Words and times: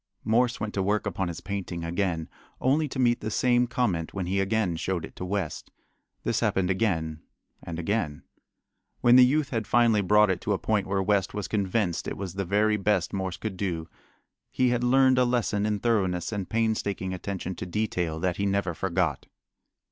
Morse 0.23 0.59
went 0.59 0.73
to 0.73 0.81
work 0.81 1.05
upon 1.05 1.27
his 1.27 1.41
painting 1.41 1.83
again, 1.85 2.27
only 2.59 2.87
to 2.87 2.97
meet 2.97 3.19
the 3.21 3.29
same 3.29 3.67
comment 3.67 4.15
when 4.15 4.25
he 4.25 4.39
again 4.39 4.75
showed 4.75 5.05
it 5.05 5.15
to 5.15 5.23
West. 5.23 5.69
This 6.23 6.39
happened 6.39 6.71
again 6.71 7.21
and 7.61 7.77
again. 7.77 8.23
When 9.01 9.15
the 9.15 9.23
youth 9.23 9.51
had 9.51 9.67
finally 9.67 10.01
brought 10.01 10.31
it 10.31 10.41
to 10.41 10.53
a 10.53 10.57
point 10.57 10.87
where 10.87 11.03
West 11.03 11.35
was 11.35 11.47
convinced 11.47 12.07
it 12.07 12.17
was 12.17 12.33
the 12.33 12.45
very 12.45 12.77
best 12.77 13.13
Morse 13.13 13.37
could 13.37 13.57
do 13.57 13.87
he 14.49 14.69
had 14.69 14.83
learned 14.83 15.19
a 15.19 15.23
lesson 15.23 15.67
in 15.67 15.77
thoroughness 15.77 16.31
and 16.31 16.49
painstaking 16.49 17.13
attention 17.13 17.53
to 17.57 17.67
detail 17.67 18.19
that 18.19 18.37
he 18.37 18.47
never 18.47 18.73
forgot. 18.73 19.27